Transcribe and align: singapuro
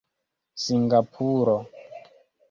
singapuro 0.61 1.55